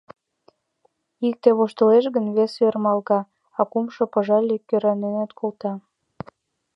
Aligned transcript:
Икте 1.27 1.49
воштылеш 1.57 2.05
гын, 2.15 2.25
весе 2.35 2.59
ӧрмалга, 2.67 3.19
а 3.59 3.61
кумшо, 3.71 4.03
пожале, 4.13 4.55
кӧраненат 4.69 5.31
колта. 5.39 5.73